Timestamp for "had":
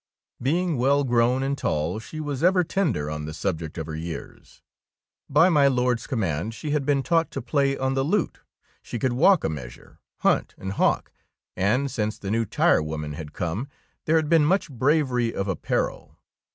6.71-6.87, 13.13-13.31, 14.15-14.27